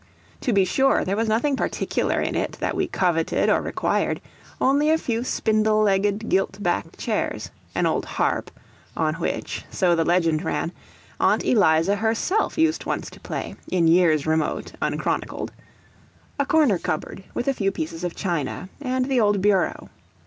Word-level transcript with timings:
To 0.39 0.51
be 0.51 0.65
sure, 0.65 1.05
there 1.05 1.15
was 1.15 1.29
nothing 1.29 1.55
particular 1.55 2.19
in 2.19 2.33
it 2.33 2.53
that 2.53 2.75
we 2.75 2.87
coveted 2.87 3.51
or 3.51 3.61
required, 3.61 4.19
only 4.59 4.89
a 4.89 4.97
few 4.97 5.23
spindle 5.23 5.83
legged 5.83 6.27
gilt 6.27 6.57
backed 6.63 6.97
chairs; 6.97 7.51
an 7.75 7.85
old 7.85 8.05
harp, 8.05 8.49
on 8.97 9.13
which, 9.19 9.63
so 9.69 9.95
the 9.95 10.03
legend 10.03 10.41
ran, 10.43 10.71
Aunt 11.19 11.45
Eliza 11.45 11.97
herself 11.97 12.57
used 12.57 12.85
once 12.87 13.11
to 13.11 13.19
play, 13.19 13.55
in 13.69 13.87
years 13.87 14.25
remote, 14.25 14.71
unchronicled; 14.81 15.51
a 16.39 16.47
corner 16.47 16.79
cupboard 16.79 17.23
with 17.35 17.47
a 17.47 17.53
few 17.53 17.71
pieces 17.71 18.03
of 18.03 18.15
china; 18.15 18.69
and 18.81 19.05
the 19.05 19.19
old 19.21 19.39
bureau. 19.39 19.87